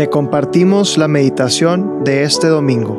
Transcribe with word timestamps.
Te 0.00 0.08
compartimos 0.08 0.96
la 0.96 1.08
meditación 1.08 2.04
de 2.04 2.22
este 2.22 2.46
domingo. 2.46 2.94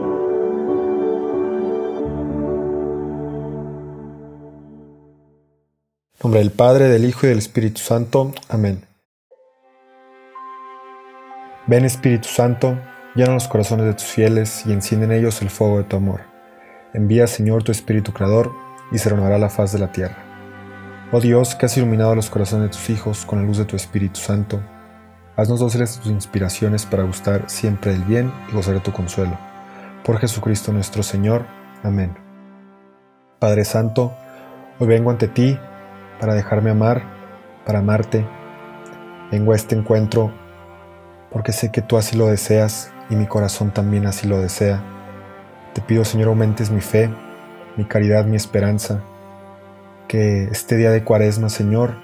En 6.13 6.22
nombre 6.22 6.42
del 6.42 6.51
Padre, 6.51 6.90
del 6.90 7.06
Hijo 7.06 7.26
y 7.26 7.29
del 7.29 7.40
Espíritu 7.40 7.81
Santo. 7.81 8.31
Amén. 8.49 8.85
Ven 11.65 11.85
Espíritu 11.85 12.28
Santo, 12.28 12.78
llena 13.15 13.33
los 13.33 13.47
corazones 13.47 13.88
de 13.88 13.96
tus 13.96 14.06
fieles 14.06 14.63
y 14.68 14.72
enciende 14.72 15.08
en 15.08 15.13
ellos 15.13 15.42
el 15.42 15.49
fuego 15.49 15.79
de 15.79 15.86
tu 15.86 15.97
amor. 15.97 16.22
Envía, 16.94 17.26
Señor, 17.26 17.63
tu 17.63 17.72
Espíritu 17.72 18.13
Creador, 18.13 18.52
y 18.91 18.99
se 18.99 19.09
renovará 19.09 19.40
la 19.40 19.49
faz 19.49 19.72
de 19.72 19.80
la 19.80 19.91
tierra. 19.91 20.23
Oh 21.12 21.20
Dios, 21.20 21.55
que 21.55 21.66
has 21.66 21.76
iluminado 21.77 22.13
los 22.13 22.30
corazones 22.30 22.70
de 22.70 22.77
tus 22.77 22.91
hijos 22.91 23.26
con 23.26 23.40
la 23.40 23.48
luz 23.48 23.58
de 23.58 23.66
tu 23.66 23.76
Espíritu 23.76 24.20
Santo, 24.20 24.61
haznos 25.41 25.59
dóciles 25.59 25.98
tus 25.98 26.12
inspiraciones 26.12 26.86
para 26.86 27.04
gustar 27.04 27.50
siempre 27.50 27.91
del 27.94 28.04
bien 28.04 28.31
y 28.50 28.54
gozar 28.54 28.76
de 28.76 28.80
tu 28.80 28.91
consuelo. 28.91 29.38
Por 30.04 30.20
Jesucristo 30.20 30.72
nuestro 30.72 31.04
Señor. 31.04 31.45
Amén. 31.84 32.16
Padre 33.40 33.66
Santo, 33.66 34.14
hoy 34.80 34.88
vengo 34.88 35.09
ante 35.09 35.27
ti 35.27 35.58
para 36.20 36.36
dejarme 36.36 36.70
amar, 36.70 37.04
para 37.66 37.80
amarte. 37.80 38.26
Vengo 39.31 39.54
a 39.54 39.55
este 39.55 39.76
encuentro 39.76 40.31
porque 41.31 41.53
sé 41.53 41.72
que 41.72 41.81
tú 41.81 41.98
así 41.98 42.16
lo 42.16 42.28
deseas 42.28 42.92
y 43.09 43.16
mi 43.16 43.26
corazón 43.26 43.72
también 43.72 44.05
así 44.05 44.28
lo 44.28 44.39
desea. 44.39 44.84
Te 45.73 45.81
pido, 45.81 46.05
Señor, 46.05 46.28
aumentes 46.28 46.70
mi 46.70 46.81
fe, 46.81 47.09
mi 47.78 47.86
caridad, 47.86 48.26
mi 48.26 48.36
esperanza 48.36 49.02
que 50.12 50.50
este 50.52 50.76
día 50.76 50.92
de 50.92 51.05
cuaresma, 51.05 51.48
Señor, 51.48 51.95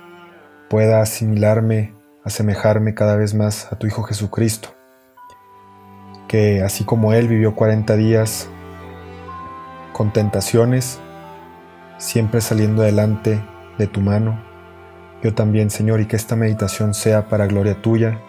pueda 0.70 1.02
asimilarme, 1.02 1.94
asemejarme 2.27 2.94
cada 2.94 3.16
vez 3.16 3.34
más 3.34 3.72
a 3.72 3.77
tu 3.77 3.88
Hijo 3.88 4.04
Jesucristo, 4.04 4.70
que 6.27 6.62
así 6.62 6.84
como 6.84 7.13
Él 7.13 7.27
vivió 7.27 7.55
40 7.55 7.96
días 7.96 8.49
con 9.93 10.13
tentaciones, 10.13 10.99
siempre 11.98 12.41
saliendo 12.41 12.84
adelante 12.84 13.41
de 13.77 13.88
tu 13.88 14.01
mano, 14.01 14.40
yo 15.24 15.34
también, 15.34 15.71
Señor, 15.71 15.99
y 15.99 16.05
que 16.05 16.16
esta 16.16 16.35
meditación 16.35 16.93
sea 16.93 17.27
para 17.27 17.48
gloria 17.48 17.82
tuya 17.82 18.20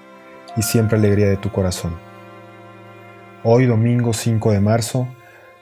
y 0.56 0.62
siempre 0.62 0.96
alegría 0.96 1.28
de 1.28 1.36
tu 1.36 1.50
corazón. 1.52 1.98
Hoy, 3.44 3.66
domingo 3.66 4.14
5 4.14 4.52
de 4.52 4.60
marzo, 4.60 5.06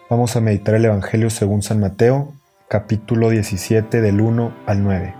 vamos 0.08 0.36
a 0.36 0.40
meditar 0.40 0.74
el 0.76 0.84
Evangelio 0.84 1.30
según 1.30 1.62
San 1.62 1.80
Mateo, 1.80 2.32
capítulo 2.68 3.30
17 3.30 4.00
del 4.00 4.20
1 4.20 4.54
al 4.66 4.82
9. 4.84 5.14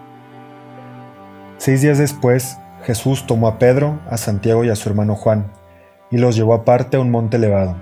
Seis 1.59 1.81
días 1.81 1.99
después, 1.99 2.59
Jesús 2.85 3.27
tomó 3.27 3.49
a 3.49 3.59
Pedro, 3.59 4.01
a 4.09 4.17
Santiago 4.17 4.65
y 4.65 4.71
a 4.71 4.77
su 4.77 4.89
hermano 4.89 5.15
Juan, 5.15 5.53
y 6.11 6.19
los 6.19 6.37
llevó 6.37 6.55
aparte 6.55 6.97
a 6.97 7.01
un 7.01 7.11
monte 7.11 7.37
elevado. 7.37 7.77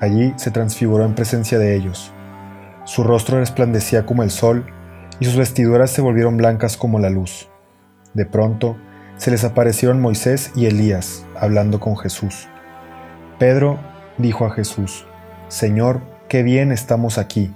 Allí 0.00 0.34
se 0.36 0.50
transfiguró 0.50 1.04
en 1.04 1.14
presencia 1.14 1.58
de 1.58 1.74
ellos. 1.74 2.12
Su 2.84 3.02
rostro 3.02 3.38
resplandecía 3.38 4.04
como 4.06 4.22
el 4.22 4.30
sol, 4.30 4.66
y 5.20 5.24
sus 5.24 5.36
vestiduras 5.36 5.90
se 5.90 6.02
volvieron 6.02 6.36
blancas 6.36 6.76
como 6.76 6.98
la 6.98 7.08
luz. 7.08 7.48
De 8.12 8.26
pronto, 8.26 8.76
se 9.16 9.30
les 9.30 9.44
aparecieron 9.44 10.00
Moisés 10.00 10.52
y 10.54 10.66
Elías, 10.66 11.24
hablando 11.38 11.80
con 11.80 11.96
Jesús. 11.96 12.48
Pedro 13.38 13.78
dijo 14.18 14.44
a 14.44 14.50
Jesús, 14.50 15.06
Señor, 15.48 16.00
qué 16.28 16.42
bien 16.42 16.72
estamos 16.72 17.16
aquí 17.16 17.54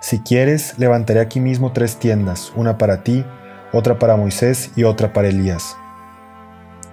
si 0.00 0.20
quieres, 0.20 0.78
levantaré 0.78 1.20
aquí 1.20 1.40
mismo 1.40 1.72
tres 1.72 1.96
tiendas, 1.96 2.52
una 2.54 2.78
para 2.78 3.02
ti, 3.02 3.24
otra 3.72 3.98
para 3.98 4.16
Moisés 4.16 4.70
y 4.76 4.84
otra 4.84 5.12
para 5.12 5.28
Elías. 5.28 5.76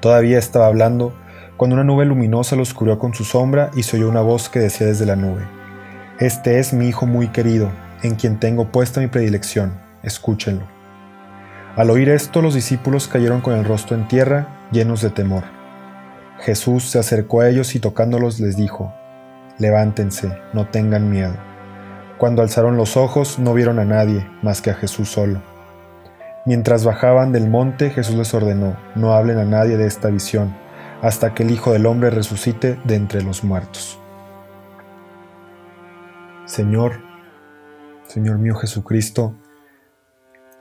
Todavía 0.04 0.38
estaba 0.38 0.66
hablando 0.66 1.14
cuando 1.56 1.76
una 1.76 1.86
nube 1.86 2.04
luminosa 2.04 2.58
los 2.58 2.74
cubrió 2.74 3.00
con 3.00 3.14
su 3.14 3.24
sombra 3.24 3.72
y 3.74 3.84
se 3.84 3.96
oyó 3.96 4.10
una 4.10 4.20
voz 4.20 4.50
que 4.50 4.60
decía 4.60 4.86
desde 4.86 5.06
la 5.06 5.16
nube, 5.16 5.48
Este 6.20 6.60
es 6.60 6.74
mi 6.74 6.90
Hijo 6.90 7.06
muy 7.06 7.30
querido, 7.30 7.72
en 8.02 8.16
quien 8.16 8.38
tengo 8.38 8.70
puesta 8.70 9.00
mi 9.00 9.08
predilección, 9.08 9.80
escúchenlo. 10.04 10.66
Al 11.78 11.90
oír 11.90 12.10
esto 12.10 12.42
los 12.42 12.54
discípulos 12.54 13.08
cayeron 13.08 13.40
con 13.40 13.54
el 13.54 13.64
rostro 13.64 13.96
en 13.96 14.10
tierra, 14.10 14.68
llenos 14.74 15.02
de 15.02 15.10
temor. 15.10 15.46
Jesús 16.42 16.84
se 16.84 17.00
acercó 17.00 17.40
a 17.40 17.48
ellos 17.48 17.74
y 17.74 17.80
tocándolos 17.80 18.42
les 18.42 18.58
dijo, 18.58 18.94
Levántense, 19.58 20.38
no 20.52 20.68
tengan 20.68 21.10
miedo. 21.10 21.38
Cuando 22.18 22.42
alzaron 22.42 22.76
los 22.76 22.98
ojos 22.98 23.40
no 23.40 23.54
vieron 23.54 23.80
a 23.80 23.86
nadie 23.86 24.30
más 24.42 24.62
que 24.62 24.70
a 24.70 24.74
Jesús 24.74 25.08
solo. 25.08 25.53
Mientras 26.46 26.84
bajaban 26.84 27.32
del 27.32 27.50
monte, 27.50 27.90
Jesús 27.90 28.16
les 28.16 28.34
ordenó, 28.34 28.76
no 28.96 29.14
hablen 29.14 29.38
a 29.38 29.46
nadie 29.46 29.78
de 29.78 29.88
esta 29.88 30.10
visión, 30.10 30.54
hasta 31.02 31.34
que 31.34 31.44
el 31.44 31.52
Hijo 31.52 31.72
del 31.72 31.86
Hombre 31.86 32.10
resucite 32.10 32.78
de 32.84 32.96
entre 32.96 33.24
los 33.24 33.46
muertos. 33.46 33.98
Señor, 36.46 37.02
Señor 38.08 38.40
mío 38.40 38.56
Jesucristo, 38.56 39.36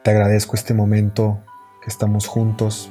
te 0.04 0.12
agradezco 0.12 0.54
este 0.54 0.72
momento 0.72 1.40
que 1.82 1.88
estamos 1.88 2.28
juntos. 2.28 2.88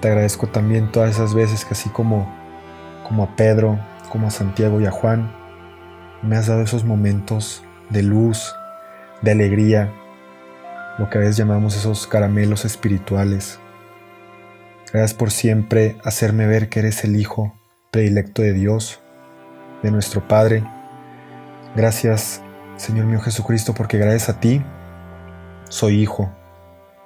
Te 0.00 0.08
agradezco 0.08 0.48
también 0.48 0.90
todas 0.90 1.10
esas 1.10 1.34
veces 1.34 1.64
que 1.64 1.74
así 1.74 1.88
como, 1.88 2.28
como 3.06 3.22
a 3.22 3.36
Pedro, 3.36 3.78
como 4.10 4.26
a 4.26 4.30
Santiago 4.32 4.80
y 4.80 4.86
a 4.86 4.90
Juan, 4.90 5.32
me 6.22 6.36
has 6.36 6.48
dado 6.48 6.62
esos 6.62 6.84
momentos 6.84 7.62
de 7.90 8.02
luz, 8.02 8.56
de 9.22 9.30
alegría, 9.30 9.92
lo 10.98 11.08
que 11.08 11.18
a 11.18 11.20
veces 11.20 11.36
llamamos 11.36 11.76
esos 11.76 12.06
caramelos 12.06 12.64
espirituales. 12.64 13.60
Gracias 14.92 15.14
por 15.14 15.30
siempre 15.30 15.96
hacerme 16.04 16.46
ver 16.46 16.68
que 16.68 16.80
eres 16.80 17.04
el 17.04 17.16
Hijo 17.16 17.54
predilecto 17.90 18.42
de 18.42 18.52
Dios, 18.52 19.00
de 19.82 19.90
nuestro 19.90 20.26
Padre. 20.26 20.64
Gracias, 21.74 22.42
Señor 22.76 23.06
mío 23.06 23.20
Jesucristo, 23.20 23.74
porque 23.74 23.98
gracias 23.98 24.28
a 24.28 24.40
ti 24.40 24.62
soy 25.68 26.00
hijo. 26.00 26.30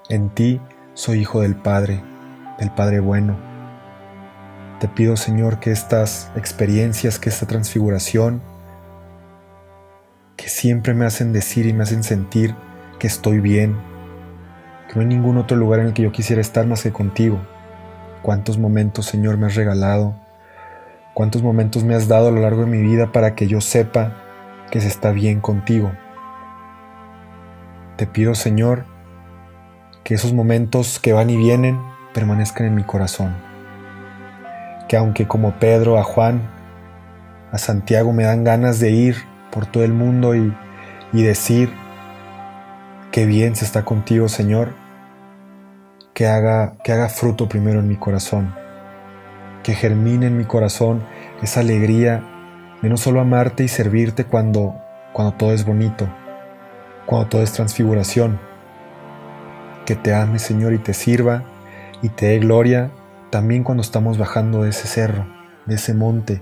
En 0.08 0.30
ti 0.30 0.60
soy 0.94 1.20
hijo 1.20 1.40
del 1.40 1.54
Padre, 1.54 2.02
del 2.58 2.70
Padre 2.70 3.00
bueno. 3.00 3.36
Te 4.80 4.88
pido, 4.88 5.16
Señor, 5.16 5.60
que 5.60 5.70
estas 5.70 6.30
experiencias, 6.34 7.18
que 7.18 7.28
esta 7.28 7.46
transfiguración, 7.46 8.42
que 10.36 10.48
siempre 10.48 10.94
me 10.94 11.04
hacen 11.04 11.32
decir 11.32 11.66
y 11.66 11.72
me 11.72 11.84
hacen 11.84 12.02
sentir 12.02 12.54
que 13.02 13.08
estoy 13.08 13.40
bien, 13.40 13.76
que 14.86 14.94
no 14.94 15.00
hay 15.00 15.08
ningún 15.08 15.36
otro 15.36 15.56
lugar 15.56 15.80
en 15.80 15.86
el 15.86 15.92
que 15.92 16.02
yo 16.02 16.12
quisiera 16.12 16.40
estar 16.40 16.68
más 16.68 16.84
que 16.84 16.92
contigo. 16.92 17.40
Cuántos 18.22 18.58
momentos, 18.58 19.06
Señor, 19.06 19.38
me 19.38 19.46
has 19.46 19.56
regalado, 19.56 20.14
cuántos 21.12 21.42
momentos 21.42 21.82
me 21.82 21.96
has 21.96 22.06
dado 22.06 22.28
a 22.28 22.30
lo 22.30 22.40
largo 22.40 22.60
de 22.60 22.70
mi 22.70 22.80
vida 22.80 23.10
para 23.10 23.34
que 23.34 23.48
yo 23.48 23.60
sepa 23.60 24.12
que 24.70 24.80
se 24.80 24.86
está 24.86 25.10
bien 25.10 25.40
contigo. 25.40 25.90
Te 27.96 28.06
pido, 28.06 28.36
Señor, 28.36 28.84
que 30.04 30.14
esos 30.14 30.32
momentos 30.32 31.00
que 31.00 31.12
van 31.12 31.28
y 31.28 31.36
vienen 31.36 31.80
permanezcan 32.14 32.68
en 32.68 32.76
mi 32.76 32.84
corazón. 32.84 33.34
Que 34.88 34.96
aunque 34.96 35.26
como 35.26 35.58
Pedro, 35.58 35.98
a 35.98 36.04
Juan, 36.04 36.40
a 37.50 37.58
Santiago 37.58 38.12
me 38.12 38.22
dan 38.22 38.44
ganas 38.44 38.78
de 38.78 38.92
ir 38.92 39.16
por 39.50 39.66
todo 39.66 39.82
el 39.82 39.92
mundo 39.92 40.36
y, 40.36 40.54
decir 41.12 41.81
que 43.12 43.26
bien 43.26 43.54
se 43.54 43.66
está 43.66 43.84
contigo, 43.84 44.28
Señor, 44.28 44.72
que 46.14 46.26
haga, 46.26 46.78
que 46.82 46.92
haga 46.92 47.10
fruto 47.10 47.46
primero 47.46 47.78
en 47.80 47.86
mi 47.86 47.96
corazón, 47.96 48.54
que 49.62 49.74
germine 49.74 50.26
en 50.26 50.38
mi 50.38 50.44
corazón 50.44 51.04
esa 51.42 51.60
alegría 51.60 52.24
de 52.80 52.88
no 52.88 52.96
solo 52.96 53.20
amarte 53.20 53.64
y 53.64 53.68
servirte 53.68 54.24
cuando, 54.24 54.74
cuando 55.12 55.34
todo 55.34 55.52
es 55.52 55.66
bonito, 55.66 56.08
cuando 57.04 57.28
todo 57.28 57.42
es 57.42 57.52
transfiguración, 57.52 58.40
que 59.84 59.94
te 59.94 60.14
ame, 60.14 60.38
Señor, 60.38 60.72
y 60.72 60.78
te 60.78 60.94
sirva 60.94 61.44
y 62.00 62.08
te 62.08 62.26
dé 62.26 62.38
gloria 62.38 62.90
también 63.28 63.62
cuando 63.62 63.82
estamos 63.82 64.16
bajando 64.16 64.62
de 64.62 64.70
ese 64.70 64.88
cerro, 64.88 65.26
de 65.66 65.74
ese 65.74 65.92
monte. 65.92 66.40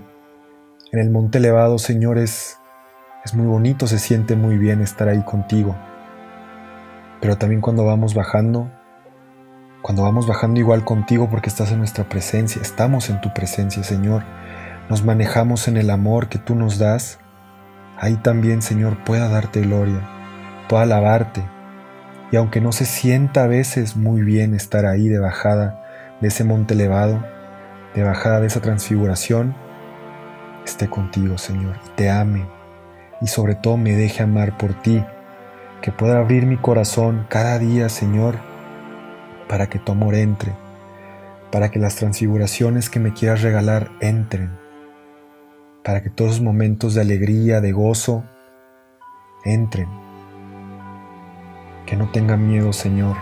En 0.93 0.99
el 0.99 1.09
monte 1.09 1.39
elevado, 1.39 1.79
Señor, 1.79 2.17
es, 2.17 2.57
es 3.25 3.33
muy 3.33 3.47
bonito, 3.47 3.87
se 3.87 3.99
siente 3.99 4.37
muy 4.37 4.57
bien 4.57 4.81
estar 4.81 5.09
ahí 5.09 5.21
contigo. 5.23 5.75
Pero 7.21 7.37
también 7.37 7.61
cuando 7.61 7.85
vamos 7.85 8.15
bajando, 8.15 8.69
cuando 9.81 10.03
vamos 10.03 10.27
bajando 10.27 10.59
igual 10.59 10.83
contigo 10.83 11.29
porque 11.29 11.49
estás 11.49 11.71
en 11.71 11.77
nuestra 11.77 12.09
presencia, 12.09 12.61
estamos 12.61 13.09
en 13.09 13.21
tu 13.21 13.33
presencia, 13.33 13.83
Señor, 13.83 14.23
nos 14.89 15.03
manejamos 15.05 15.67
en 15.67 15.77
el 15.77 15.89
amor 15.89 16.27
que 16.27 16.39
tú 16.39 16.55
nos 16.55 16.77
das, 16.79 17.19
ahí 17.97 18.15
también, 18.15 18.61
Señor, 18.61 19.03
pueda 19.03 19.29
darte 19.29 19.61
gloria, 19.61 20.01
pueda 20.67 20.83
alabarte. 20.83 21.43
Y 22.31 22.37
aunque 22.37 22.59
no 22.59 22.71
se 22.71 22.85
sienta 22.85 23.43
a 23.43 23.47
veces 23.47 23.95
muy 23.95 24.21
bien 24.21 24.53
estar 24.53 24.85
ahí 24.85 25.07
de 25.07 25.19
bajada 25.19 26.17
de 26.21 26.27
ese 26.29 26.43
monte 26.43 26.73
elevado, 26.73 27.23
de 27.93 28.03
bajada 28.03 28.39
de 28.39 28.47
esa 28.47 28.61
transfiguración, 28.61 29.55
esté 30.65 30.89
contigo, 30.89 31.37
Señor, 31.37 31.75
y 31.85 31.89
te 31.95 32.09
ame. 32.09 32.47
Y 33.21 33.27
sobre 33.27 33.55
todo 33.55 33.77
me 33.77 33.95
deje 33.95 34.23
amar 34.23 34.57
por 34.57 34.73
ti, 34.81 35.03
que 35.81 35.91
pueda 35.91 36.19
abrir 36.19 36.45
mi 36.45 36.57
corazón 36.57 37.25
cada 37.27 37.57
día, 37.57 37.89
Señor, 37.89 38.35
para 39.49 39.67
que 39.67 39.79
tu 39.79 39.91
amor 39.91 40.15
entre, 40.15 40.53
para 41.51 41.71
que 41.71 41.79
las 41.79 41.95
transfiguraciones 41.95 42.89
que 42.89 42.99
me 42.99 43.13
quieras 43.13 43.41
regalar 43.41 43.91
entren, 43.99 44.51
para 45.83 46.03
que 46.03 46.09
todos 46.09 46.31
los 46.31 46.41
momentos 46.41 46.93
de 46.93 47.01
alegría, 47.01 47.61
de 47.61 47.71
gozo, 47.71 48.23
entren. 49.43 49.89
Que 51.87 51.95
no 51.95 52.09
tenga 52.11 52.37
miedo, 52.37 52.73
Señor, 52.73 53.17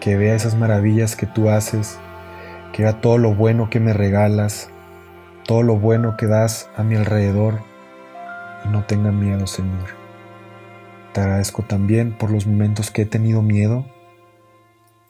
que 0.00 0.16
vea 0.16 0.36
esas 0.36 0.54
maravillas 0.54 1.16
que 1.16 1.26
tú 1.26 1.50
haces, 1.50 1.98
que 2.72 2.84
vea 2.84 3.00
todo 3.00 3.18
lo 3.18 3.34
bueno 3.34 3.68
que 3.70 3.80
me 3.80 3.92
regalas, 3.92 4.70
todo 5.44 5.62
lo 5.62 5.76
bueno 5.76 6.16
que 6.16 6.26
das 6.26 6.70
a 6.76 6.84
mi 6.84 6.94
alrededor 6.94 7.60
y 8.64 8.68
no 8.68 8.84
tenga 8.84 9.10
miedo, 9.10 9.46
Señor. 9.46 10.03
Te 11.14 11.20
agradezco 11.20 11.62
también 11.62 12.18
por 12.18 12.32
los 12.32 12.44
momentos 12.44 12.90
que 12.90 13.02
he 13.02 13.06
tenido 13.06 13.40
miedo 13.40 13.86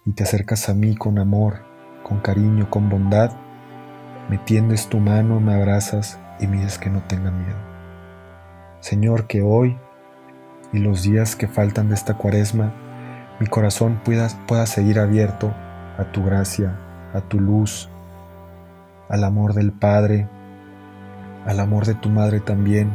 y 0.04 0.12
te 0.12 0.24
acercas 0.24 0.68
a 0.68 0.74
mí 0.74 0.94
con 0.96 1.18
amor, 1.18 1.64
con 2.02 2.20
cariño, 2.20 2.68
con 2.68 2.90
bondad. 2.90 3.32
Me 4.28 4.36
tiendes 4.36 4.88
tu 4.90 4.98
mano, 4.98 5.40
me 5.40 5.54
abrazas 5.54 6.20
y 6.38 6.46
me 6.46 6.62
que 6.78 6.90
no 6.90 7.02
tenga 7.04 7.30
miedo. 7.30 7.56
Señor, 8.80 9.26
que 9.26 9.40
hoy 9.40 9.78
y 10.74 10.78
los 10.80 11.04
días 11.04 11.36
que 11.36 11.48
faltan 11.48 11.88
de 11.88 11.94
esta 11.94 12.18
cuaresma, 12.18 12.74
mi 13.40 13.46
corazón 13.46 14.02
pueda, 14.04 14.28
pueda 14.46 14.66
seguir 14.66 14.98
abierto 14.98 15.54
a 15.96 16.04
tu 16.12 16.22
gracia, 16.22 16.76
a 17.14 17.22
tu 17.22 17.40
luz, 17.40 17.88
al 19.08 19.24
amor 19.24 19.54
del 19.54 19.72
Padre, 19.72 20.28
al 21.46 21.60
amor 21.60 21.86
de 21.86 21.94
tu 21.94 22.10
Madre 22.10 22.40
también. 22.40 22.92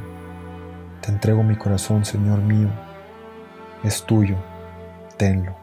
Te 1.02 1.12
entrego 1.12 1.42
mi 1.42 1.56
corazón, 1.56 2.06
Señor 2.06 2.44
mío. 2.44 2.70
Es 3.84 4.04
tuyo, 4.04 4.36
tenlo. 5.18 5.59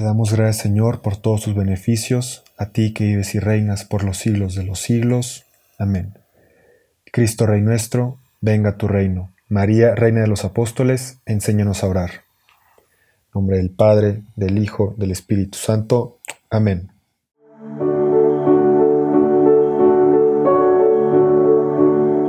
Te 0.00 0.06
damos 0.06 0.32
gracias, 0.32 0.62
Señor, 0.62 1.02
por 1.02 1.18
todos 1.18 1.42
tus 1.42 1.54
beneficios, 1.54 2.42
a 2.56 2.70
ti 2.70 2.94
que 2.94 3.04
vives 3.04 3.34
y 3.34 3.38
reinas 3.38 3.84
por 3.84 4.02
los 4.02 4.16
siglos 4.16 4.54
de 4.54 4.64
los 4.64 4.80
siglos. 4.80 5.44
Amén. 5.76 6.14
Cristo 7.12 7.44
Rey 7.44 7.60
nuestro, 7.60 8.16
venga 8.40 8.78
tu 8.78 8.88
reino. 8.88 9.28
María, 9.50 9.94
Reina 9.94 10.22
de 10.22 10.26
los 10.26 10.46
Apóstoles, 10.46 11.18
enséñanos 11.26 11.84
a 11.84 11.88
orar. 11.88 12.10
En 12.14 13.30
nombre 13.34 13.58
del 13.58 13.68
Padre, 13.68 14.22
del 14.36 14.56
Hijo, 14.56 14.94
del 14.96 15.10
Espíritu 15.10 15.58
Santo. 15.58 16.16
Amén. 16.48 16.90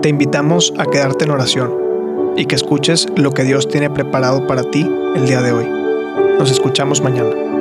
Te 0.01 0.09
invitamos 0.09 0.74
a 0.77 0.88
quedarte 0.88 1.24
en 1.24 1.31
oración 1.31 2.33
y 2.35 2.47
que 2.47 2.56
escuches 2.56 3.07
lo 3.15 3.31
que 3.31 3.45
Dios 3.45 3.69
tiene 3.69 3.89
preparado 3.89 4.45
para 4.45 4.69
ti 4.69 4.85
el 5.15 5.25
día 5.25 5.41
de 5.41 5.53
hoy. 5.53 5.69
Nos 6.38 6.51
escuchamos 6.51 7.00
mañana. 7.00 7.60